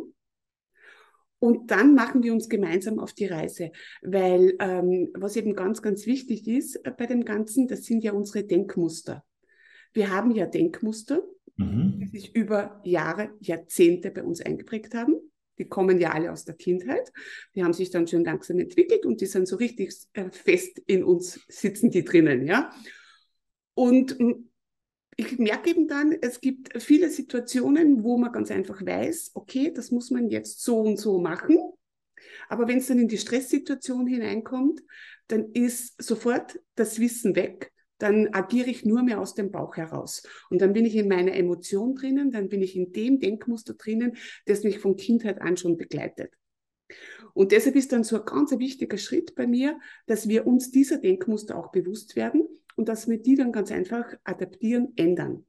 [1.39, 6.05] Und dann machen wir uns gemeinsam auf die Reise, weil ähm, was eben ganz, ganz
[6.05, 9.25] wichtig ist äh, bei dem Ganzen, das sind ja unsere Denkmuster.
[9.91, 11.21] Wir haben ja Denkmuster,
[11.57, 11.99] mhm.
[11.99, 15.15] die sich über Jahre, Jahrzehnte bei uns eingeprägt haben.
[15.59, 17.11] Die kommen ja alle aus der Kindheit.
[17.55, 21.03] Die haben sich dann schon langsam entwickelt und die sind so richtig äh, fest in
[21.03, 22.71] uns, sitzen die drinnen, ja.
[23.75, 24.17] Und
[25.15, 29.91] ich merke eben dann, es gibt viele Situationen, wo man ganz einfach weiß, okay, das
[29.91, 31.57] muss man jetzt so und so machen.
[32.49, 34.81] Aber wenn es dann in die Stresssituation hineinkommt,
[35.27, 37.72] dann ist sofort das Wissen weg.
[38.03, 40.23] Dann agiere ich nur mehr aus dem Bauch heraus.
[40.49, 44.17] Und dann bin ich in meiner Emotion drinnen, dann bin ich in dem Denkmuster drinnen,
[44.45, 46.33] das mich von Kindheit an schon begleitet.
[47.33, 50.97] Und deshalb ist dann so ein ganz wichtiger Schritt bei mir, dass wir uns dieser
[50.97, 55.45] Denkmuster auch bewusst werden und dass wir die dann ganz einfach adaptieren, ändern.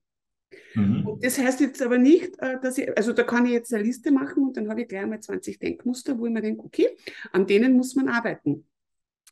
[0.74, 1.08] Mhm.
[1.08, 3.82] Und das heißt jetzt aber nicht, äh, dass ich, also da kann ich jetzt eine
[3.82, 6.88] Liste machen und dann habe ich gleich mal 20 Denkmuster, wo ich mir denke, okay,
[7.32, 8.64] an denen muss man arbeiten.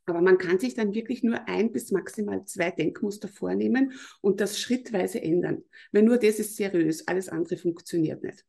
[0.04, 4.58] Aber man kann sich dann wirklich nur ein bis maximal zwei Denkmuster vornehmen und das
[4.58, 5.62] schrittweise ändern.
[5.92, 8.44] Weil nur das ist seriös, alles andere funktioniert nicht.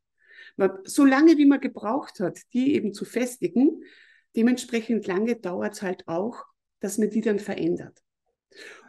[0.86, 3.84] So lange, wie man gebraucht hat, die eben zu festigen,
[4.36, 6.44] dementsprechend lange dauert es halt auch,
[6.80, 8.04] dass man die dann verändert.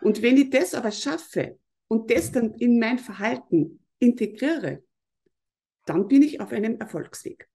[0.03, 4.83] Und wenn ich das aber schaffe und das dann in mein Verhalten integriere,
[5.87, 7.49] dann bin ich auf einem Erfolgsweg.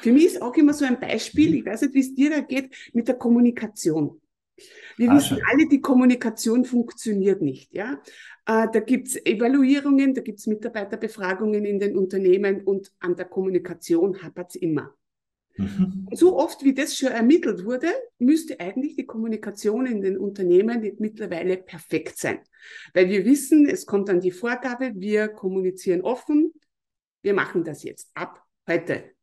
[0.00, 2.40] Für mich ist auch immer so ein Beispiel, ich weiß nicht, wie es dir da
[2.40, 4.20] geht, mit der Kommunikation.
[4.96, 7.72] Wir ah, wissen alle, die Kommunikation funktioniert nicht.
[7.74, 8.00] Ja?
[8.46, 14.54] Äh, da gibt's Evaluierungen, da gibt's Mitarbeiterbefragungen in den Unternehmen und an der Kommunikation hapert's
[14.54, 14.94] immer.
[15.56, 16.08] Mhm.
[16.12, 21.56] So oft wie das schon ermittelt wurde, müsste eigentlich die Kommunikation in den Unternehmen mittlerweile
[21.56, 22.40] perfekt sein.
[22.92, 26.52] Weil wir wissen, es kommt dann die Vorgabe, wir kommunizieren offen,
[27.22, 29.13] wir machen das jetzt ab heute.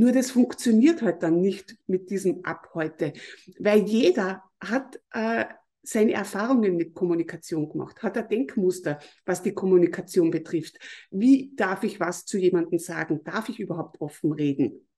[0.00, 3.12] Nur das funktioniert halt dann nicht mit diesem ab heute,
[3.58, 5.44] weil jeder hat äh,
[5.82, 10.78] seine Erfahrungen mit Kommunikation gemacht, hat ein Denkmuster, was die Kommunikation betrifft.
[11.10, 13.22] Wie darf ich was zu jemandem sagen?
[13.24, 14.88] Darf ich überhaupt offen reden?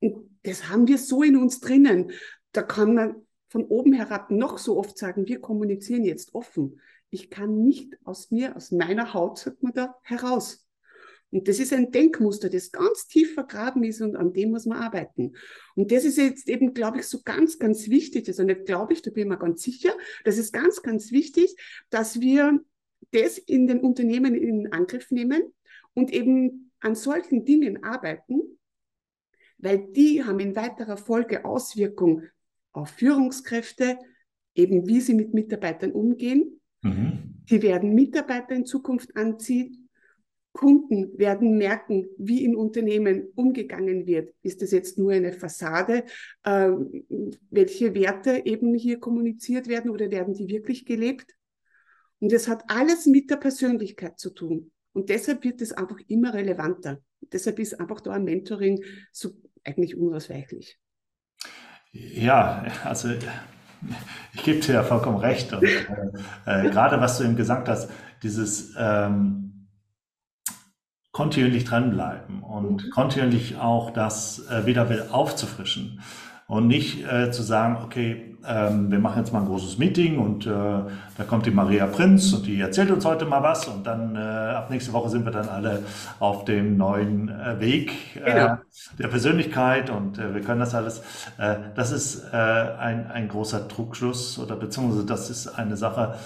[0.00, 2.12] Und das haben wir so in uns drinnen.
[2.52, 6.78] Da kann man von oben herab noch so oft sagen, wir kommunizieren jetzt offen.
[7.08, 10.66] Ich kann nicht aus mir, aus meiner Haut, sagt man da, heraus.
[11.32, 14.78] Und das ist ein Denkmuster, das ganz tief vergraben ist und an dem muss man
[14.78, 15.32] arbeiten.
[15.74, 18.28] Und das ist jetzt eben, glaube ich, so ganz, ganz wichtig.
[18.28, 19.92] Also nicht glaube ich, da bin ich mir ganz sicher.
[20.24, 21.56] Das ist ganz, ganz wichtig,
[21.88, 22.60] dass wir
[23.12, 25.42] das in den Unternehmen in Angriff nehmen
[25.94, 28.42] und eben an solchen Dingen arbeiten,
[29.56, 32.28] weil die haben in weiterer Folge Auswirkungen
[32.72, 33.98] auf Führungskräfte,
[34.54, 36.60] eben wie sie mit Mitarbeitern umgehen.
[36.82, 37.42] Mhm.
[37.48, 39.81] Die werden Mitarbeiter in Zukunft anziehen.
[40.52, 44.34] Kunden werden merken, wie in Unternehmen umgegangen wird.
[44.42, 46.04] Ist das jetzt nur eine Fassade?
[46.44, 46.70] Äh,
[47.50, 51.34] welche Werte eben hier kommuniziert werden oder werden die wirklich gelebt?
[52.20, 54.70] Und das hat alles mit der Persönlichkeit zu tun.
[54.92, 56.98] Und deshalb wird es einfach immer relevanter.
[57.20, 59.30] Deshalb ist einfach da ein Mentoring so
[59.64, 60.78] eigentlich unausweichlich.
[61.92, 63.08] Ja, also
[64.34, 65.52] ich gebe dir ja vollkommen recht.
[65.52, 67.90] Und äh, äh, gerade was du eben gesagt hast,
[68.22, 69.51] dieses ähm,
[71.12, 72.90] kontinuierlich dranbleiben und mhm.
[72.90, 76.00] kontinuierlich auch das äh, wieder aufzufrischen
[76.52, 80.46] und nicht äh, zu sagen, okay, ähm, wir machen jetzt mal ein großes Meeting und
[80.46, 84.16] äh, da kommt die Maria Prinz und die erzählt uns heute mal was und dann
[84.16, 85.82] äh, ab nächste Woche sind wir dann alle
[86.18, 88.58] auf dem neuen äh, Weg äh, genau.
[88.98, 90.98] der Persönlichkeit und äh, wir können das alles.
[91.38, 96.16] Äh, das ist ein, ein großer Trugschluss oder beziehungsweise das ist eine Sache,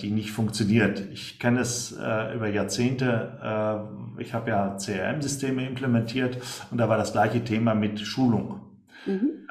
[0.00, 1.00] die nicht funktioniert.
[1.12, 3.88] Ich kenne es über Jahrzehnte.
[4.18, 6.38] ich habe ja CRM-Systeme implementiert
[6.70, 8.71] und da war das gleiche Thema mit Schulung.
[9.06, 9.46] Mhm.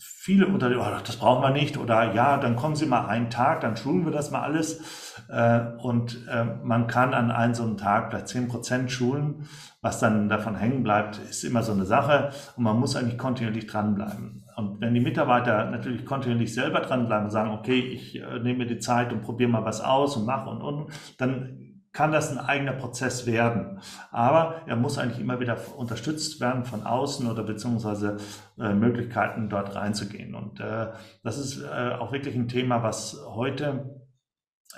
[0.00, 3.62] Viele Unternehmen, oh, das brauchen wir nicht oder ja, dann kommen Sie mal einen Tag,
[3.62, 5.14] dann schulen wir das mal alles.
[5.28, 9.48] Äh, und äh, man kann an einem so einem Tag vielleicht zehn Prozent schulen,
[9.80, 12.30] was dann davon hängen bleibt, ist immer so eine Sache.
[12.56, 14.44] Und man muss eigentlich kontinuierlich dranbleiben.
[14.56, 18.66] Und wenn die Mitarbeiter natürlich kontinuierlich selber dranbleiben und sagen, okay, ich äh, nehme mir
[18.66, 21.67] die Zeit und probiere mal was aus und mache und und, dann
[21.98, 23.80] kann das ein eigener Prozess werden.
[24.12, 28.18] Aber er muss eigentlich immer wieder unterstützt werden von außen oder beziehungsweise
[28.56, 30.36] äh, Möglichkeiten dort reinzugehen.
[30.36, 30.92] Und äh,
[31.24, 34.00] das ist äh, auch wirklich ein Thema, was heute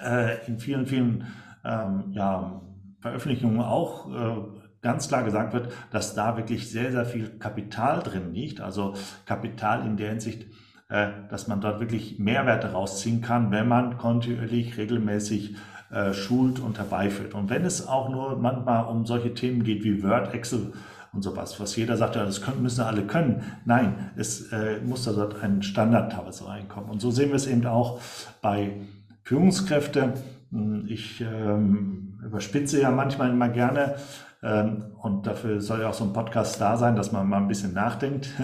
[0.03, 1.27] äh, in vielen, vielen
[1.63, 2.63] ähm, ja,
[3.01, 4.37] Veröffentlichungen auch äh,
[4.81, 8.63] ganz klar gesagt wird, dass da wirklich sehr, sehr viel Kapital drin liegt.
[8.63, 8.95] Also
[9.27, 10.47] Kapital in der Hinsicht,
[10.89, 15.57] äh, dass man dort wirklich Mehrwerte rausziehen kann, wenn man kontinuierlich, regelmäßig
[15.91, 17.35] äh, schult und herbeiführt.
[17.35, 20.73] Und wenn es auch nur manchmal um solche Themen geht wie Word, Excel
[21.13, 23.43] und sowas, was jeder sagt, ja, das können, müssen alle können.
[23.65, 26.91] Nein, es äh, muss da dort ein Standard teilweise reinkommen.
[26.91, 28.01] Und so sehen wir es eben auch
[28.41, 28.81] bei
[29.25, 30.13] Führungskräften.
[30.53, 33.97] Hm, ich ähm, überspitze ja manchmal immer gerne
[34.43, 37.49] ähm, und dafür soll ja auch so ein Podcast da sein, dass man mal ein
[37.49, 38.31] bisschen nachdenkt.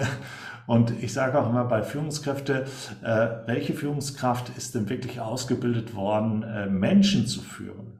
[0.67, 2.65] Und ich sage auch immer bei Führungskräfte,
[3.01, 7.97] äh, welche Führungskraft ist denn wirklich ausgebildet worden, äh, Menschen zu führen?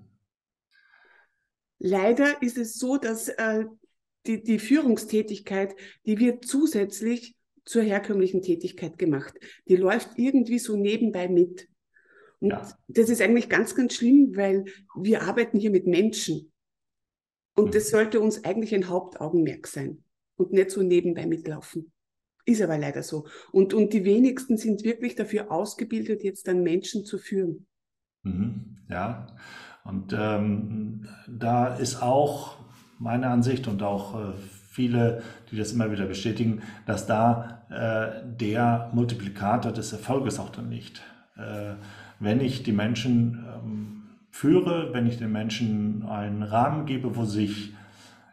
[1.80, 3.63] Leider ist es so, dass äh,
[4.25, 5.75] die, die Führungstätigkeit,
[6.06, 9.34] die wird zusätzlich zur herkömmlichen Tätigkeit gemacht.
[9.69, 11.69] Die läuft irgendwie so nebenbei mit.
[12.39, 12.77] Und ja.
[12.89, 14.65] das ist eigentlich ganz, ganz schlimm, weil
[14.99, 16.51] wir arbeiten hier mit Menschen.
[17.56, 17.71] Und mhm.
[17.71, 20.03] das sollte uns eigentlich ein Hauptaugenmerk sein
[20.36, 21.93] und nicht so nebenbei mitlaufen.
[22.47, 23.25] Ist aber leider so.
[23.51, 27.67] Und, und die wenigsten sind wirklich dafür ausgebildet, jetzt dann Menschen zu führen.
[28.23, 28.77] Mhm.
[28.89, 29.27] Ja,
[29.83, 32.57] und ähm, da ist auch
[32.99, 34.33] meine Ansicht und auch äh,
[34.71, 40.71] viele, die das immer wieder bestätigen, dass da äh, der Multiplikator des Erfolges auch dann
[40.71, 41.01] liegt.
[41.36, 41.73] Äh,
[42.21, 47.73] wenn ich die Menschen ähm, führe, wenn ich den Menschen einen Rahmen gebe, wo sich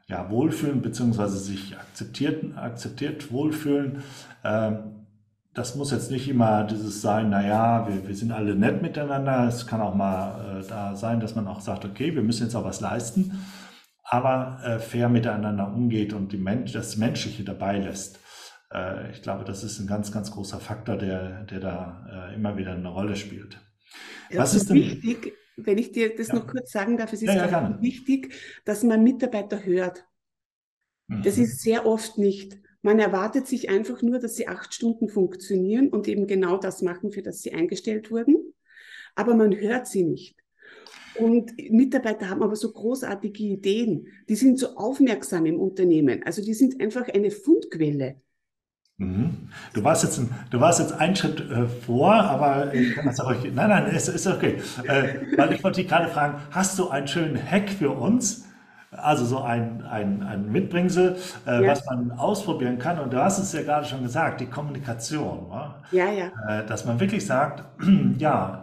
[0.06, 1.28] ja, wohlfühlen bzw.
[1.28, 4.02] sich akzeptiert, akzeptiert wohlfühlen,
[4.44, 5.06] ähm,
[5.54, 9.46] das muss jetzt nicht immer dieses sein, naja, wir, wir sind alle nett miteinander.
[9.46, 12.56] Es kann auch mal äh, da sein, dass man auch sagt, okay, wir müssen jetzt
[12.56, 13.38] auch was leisten
[14.04, 18.20] aber äh, fair miteinander umgeht und die Mensch, das Menschliche dabei lässt.
[18.72, 22.56] Äh, ich glaube, das ist ein ganz, ganz großer Faktor, der, der da äh, immer
[22.56, 23.58] wieder eine Rolle spielt.
[24.32, 26.34] Was ist denn wichtig, wenn ich dir das ja.
[26.34, 30.04] noch kurz sagen darf, es ist ja, wichtig, dass man Mitarbeiter hört.
[31.06, 31.22] Mhm.
[31.22, 32.58] Das ist sehr oft nicht.
[32.82, 37.12] Man erwartet sich einfach nur, dass sie acht Stunden funktionieren und eben genau das machen,
[37.12, 38.54] für das sie eingestellt wurden.
[39.14, 40.36] Aber man hört sie nicht.
[41.16, 44.08] Und Mitarbeiter haben aber so großartige Ideen.
[44.28, 46.22] Die sind so aufmerksam im Unternehmen.
[46.24, 48.20] Also die sind einfach eine Fundquelle.
[48.98, 49.48] Mhm.
[49.72, 53.32] Du warst jetzt, du warst jetzt einen Schritt äh, vor, aber ich kann das auch.
[53.32, 54.60] Nein, nein, es ist okay.
[54.84, 58.46] Äh, weil ich wollte dich gerade fragen, hast du einen schönen Hack für uns?
[58.92, 61.72] Also so ein, ein, ein Mitbringsel, äh, ja.
[61.72, 63.00] was man ausprobieren kann.
[63.00, 65.50] Und du hast es ja gerade schon gesagt, die Kommunikation.
[65.50, 65.82] Wa?
[65.90, 66.30] Ja, ja.
[66.48, 67.64] Äh, dass man wirklich sagt,
[68.18, 68.62] ja,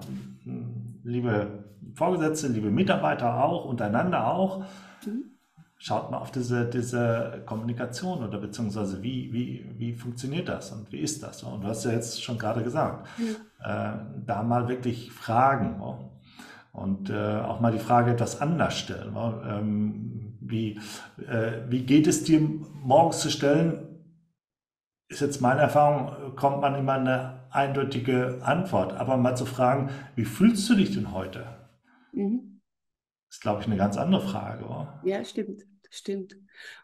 [1.04, 1.48] liebe
[1.96, 4.64] Vorgesetzte, liebe Mitarbeiter auch, untereinander auch.
[5.84, 11.00] Schaut mal auf diese, diese Kommunikation oder beziehungsweise wie, wie, wie funktioniert das und wie
[11.00, 11.42] ist das?
[11.42, 13.36] Und du hast ja jetzt schon gerade gesagt, mhm.
[13.64, 13.94] äh,
[14.28, 15.82] da mal wirklich fragen
[16.72, 19.16] und äh, auch mal die Frage etwas anders stellen.
[19.44, 20.80] Ähm, wie,
[21.28, 24.06] äh, wie geht es dir morgens zu stellen?
[25.08, 28.94] Ist jetzt meine Erfahrung, kommt man immer eine eindeutige Antwort.
[28.94, 31.44] Aber mal zu fragen, wie fühlst du dich denn heute?
[32.12, 32.62] Mhm.
[33.28, 34.64] Das ist, glaube ich, eine ganz andere Frage.
[34.66, 35.00] Oder?
[35.04, 35.62] Ja, stimmt,
[35.92, 36.36] stimmt.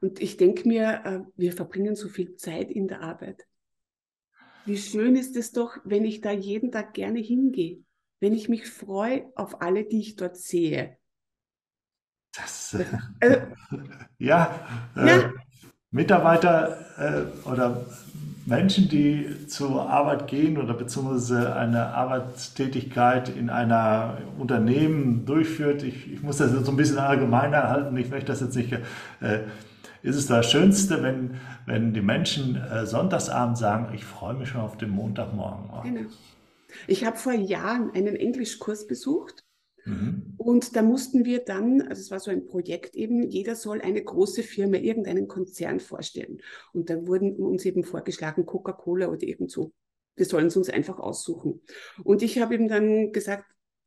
[0.01, 3.47] Und ich denke mir, äh, wir verbringen so viel Zeit in der Arbeit.
[4.65, 7.83] Wie schön ist es doch, wenn ich da jeden Tag gerne hingehe,
[8.19, 10.97] wenn ich mich freue auf alle, die ich dort sehe.
[12.35, 12.85] Das, äh,
[14.19, 15.33] ja, äh, ja.
[15.91, 17.85] Mitarbeiter äh, oder
[18.45, 26.23] Menschen, die zur Arbeit gehen oder beziehungsweise eine Arbeitstätigkeit in einer Unternehmen durchführt, ich, ich
[26.23, 29.39] muss das jetzt so ein bisschen allgemeiner halten, ich möchte das jetzt nicht, äh,
[30.01, 34.61] ist es das Schönste, wenn, wenn die Menschen äh, sonntagsabend sagen, ich freue mich schon
[34.61, 35.69] auf den Montagmorgen.
[35.83, 36.09] Genau.
[36.87, 39.46] Ich habe vor Jahren einen Englischkurs besucht
[39.87, 40.33] Mhm.
[40.37, 44.03] Und da mussten wir dann, also es war so ein Projekt eben, jeder soll eine
[44.03, 46.41] große Firma, irgendeinen Konzern vorstellen.
[46.73, 49.71] Und da wurden uns eben vorgeschlagen, Coca-Cola oder irgend so.
[50.15, 51.61] Wir sollen es uns einfach aussuchen.
[52.03, 53.45] Und ich habe ihm dann gesagt,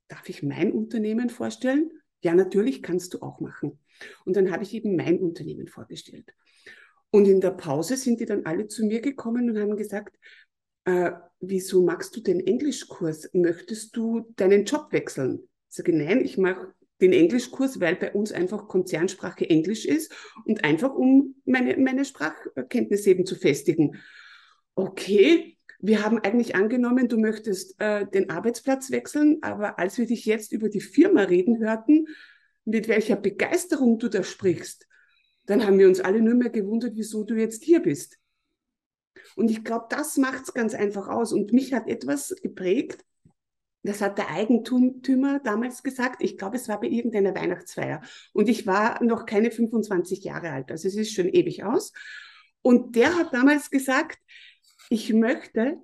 [0.09, 1.91] darf ich mein Unternehmen vorstellen?
[2.23, 3.79] Ja, natürlich kannst du auch machen.
[4.25, 6.35] Und dann habe ich eben mein Unternehmen vorgestellt.
[7.11, 10.17] Und in der Pause sind die dann alle zu mir gekommen und haben gesagt,
[10.85, 13.29] äh, wieso magst du den Englischkurs?
[13.35, 15.50] Möchtest du deinen Job wechseln?
[15.71, 20.13] Sage nein, ich mache den Englischkurs, weil bei uns einfach Konzernsprache Englisch ist
[20.45, 23.97] und einfach um meine, meine Sprachkenntnisse eben zu festigen.
[24.75, 30.27] Okay, wir haben eigentlich angenommen, du möchtest äh, den Arbeitsplatz wechseln, aber als wir dich
[30.27, 32.07] jetzt über die Firma reden hörten,
[32.65, 34.87] mit welcher Begeisterung du da sprichst,
[35.47, 38.19] dann haben wir uns alle nur mehr gewundert, wieso du jetzt hier bist.
[39.37, 41.33] Und ich glaube, das macht es ganz einfach aus.
[41.33, 43.05] Und mich hat etwas geprägt,
[43.83, 46.23] das hat der Eigentümer damals gesagt.
[46.23, 48.03] Ich glaube, es war bei irgendeiner Weihnachtsfeier.
[48.33, 50.71] Und ich war noch keine 25 Jahre alt.
[50.71, 51.93] Also es ist schon ewig aus.
[52.63, 54.19] Und der hat damals gesagt,
[54.91, 55.79] ich möchte,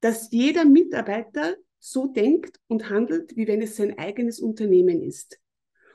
[0.00, 5.38] dass jeder Mitarbeiter so denkt und handelt, wie wenn es sein eigenes Unternehmen ist.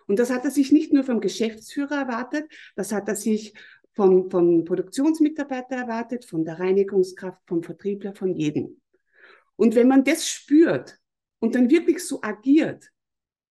[0.05, 3.53] Und das hat er sich nicht nur vom Geschäftsführer erwartet, das hat er sich
[3.93, 8.79] vom, vom Produktionsmitarbeiter erwartet, von der Reinigungskraft, vom Vertriebler, von jedem.
[9.55, 10.99] Und wenn man das spürt
[11.39, 12.91] und dann wirklich so agiert,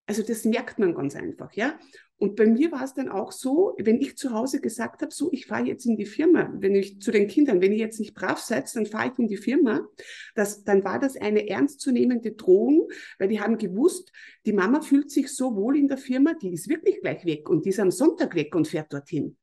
[0.07, 1.79] also das merkt man ganz einfach, ja.
[2.19, 5.31] Und bei mir war es dann auch so, wenn ich zu Hause gesagt habe, so,
[5.33, 8.15] ich fahre jetzt in die Firma, wenn ich zu den Kindern, wenn ihr jetzt nicht
[8.15, 9.87] brav seid, dann fahre ich in die Firma,
[10.35, 14.13] das, dann war das eine ernstzunehmende Drohung, weil die haben gewusst,
[14.47, 17.67] die Mama fühlt sich so wohl in der Firma, die ist wirklich gleich weg und
[17.67, 19.37] die ist am Sonntag weg und fährt dorthin.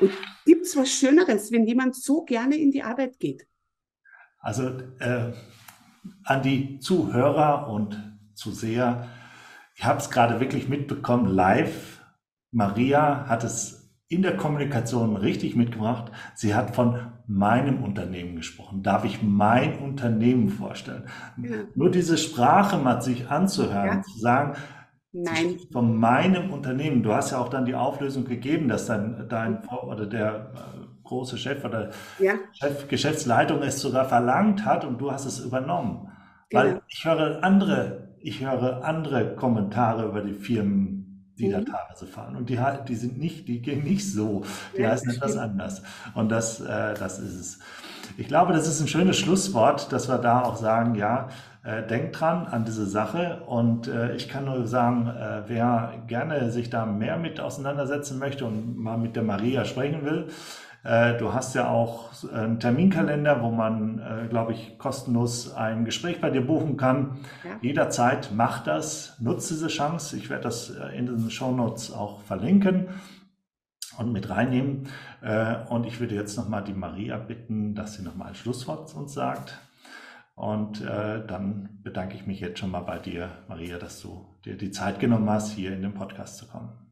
[0.00, 0.10] Und
[0.44, 3.46] gibt es was Schöneres, wenn jemand so gerne in die Arbeit geht?
[4.40, 5.32] Also äh,
[6.24, 8.02] an die Zuhörer und
[8.34, 9.08] Zuseher,
[9.74, 12.00] ich habe es gerade wirklich mitbekommen, live.
[12.50, 16.12] Maria hat es in der Kommunikation richtig mitgebracht.
[16.34, 18.82] Sie hat von meinem Unternehmen gesprochen.
[18.82, 21.04] Darf ich mein Unternehmen vorstellen?
[21.42, 21.56] Ja.
[21.74, 24.02] Nur diese Sprache mal sich anzuhören, ja.
[24.02, 24.56] zu sagen,
[25.18, 25.58] Nein.
[25.72, 27.02] Von meinem Unternehmen.
[27.02, 31.38] Du hast ja auch dann die Auflösung gegeben, dass dann dein oder der äh, große
[31.38, 32.34] Chef oder ja.
[32.52, 36.10] Chef Geschäftsleitung es sogar verlangt hat und du hast es übernommen.
[36.50, 36.62] Genau.
[36.62, 41.52] Weil ich höre andere ich höre andere Kommentare über die Firmen, die mhm.
[41.52, 42.34] da teilweise fahren.
[42.34, 44.42] Und die, die sind nicht, die gehen nicht so.
[44.76, 45.82] Die ja, heißen etwas anders.
[46.14, 47.58] Und das, äh, das ist es.
[48.16, 51.28] Ich glaube, das ist ein schönes Schlusswort, dass wir da auch sagen, ja,
[51.62, 53.42] äh, denkt dran an diese Sache.
[53.46, 58.44] Und äh, ich kann nur sagen, äh, wer gerne sich da mehr mit auseinandersetzen möchte
[58.44, 60.30] und mal mit der Maria sprechen will,
[61.18, 66.30] du hast ja auch einen Terminkalender, wo man, äh, glaube ich, kostenlos ein Gespräch bei
[66.30, 67.18] dir buchen kann.
[67.44, 67.50] Ja.
[67.60, 70.16] Jederzeit mach das, nutze diese Chance.
[70.16, 72.88] Ich werde das äh, in den Show Notes auch verlinken
[73.98, 74.88] und mit reinnehmen.
[75.70, 79.14] Und ich würde jetzt nochmal die Maria bitten, dass sie nochmal ein Schlusswort zu uns
[79.14, 79.58] sagt.
[80.34, 84.70] Und dann bedanke ich mich jetzt schon mal bei dir, Maria, dass du dir die
[84.70, 86.85] Zeit genommen hast, hier in den Podcast zu kommen.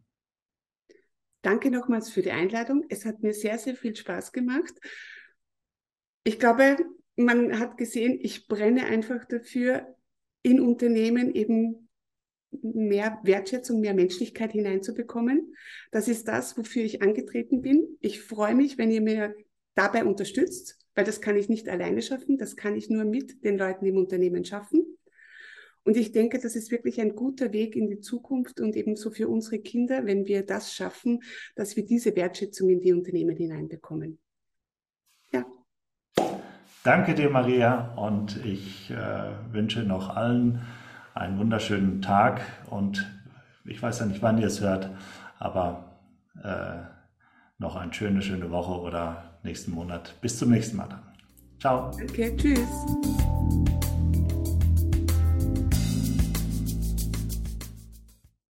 [1.44, 2.86] Danke nochmals für die Einladung.
[2.88, 4.72] Es hat mir sehr, sehr viel Spaß gemacht.
[6.24, 6.78] Ich glaube,
[7.16, 9.94] man hat gesehen, ich brenne einfach dafür,
[10.42, 11.90] in Unternehmen eben
[12.62, 15.54] mehr Wertschätzung, mehr Menschlichkeit hineinzubekommen.
[15.90, 17.98] Das ist das, wofür ich angetreten bin.
[18.00, 19.34] Ich freue mich, wenn ihr mir
[19.74, 23.58] dabei unterstützt, weil das kann ich nicht alleine schaffen, das kann ich nur mit den
[23.58, 24.93] Leuten im Unternehmen schaffen.
[25.84, 29.28] Und ich denke, das ist wirklich ein guter Weg in die Zukunft und ebenso für
[29.28, 31.22] unsere Kinder, wenn wir das schaffen,
[31.54, 34.18] dass wir diese Wertschätzung in die Unternehmen hineinbekommen.
[35.30, 35.44] Ja.
[36.82, 40.62] Danke dir, Maria, und ich äh, wünsche noch allen
[41.14, 43.10] einen wunderschönen Tag und
[43.64, 44.90] ich weiß ja nicht, wann ihr es hört,
[45.38, 46.00] aber
[46.42, 46.82] äh,
[47.58, 50.14] noch eine schöne, schöne Woche oder nächsten Monat.
[50.20, 51.02] Bis zum nächsten Mal dann.
[51.60, 51.90] Ciao.
[51.96, 53.63] Danke, tschüss.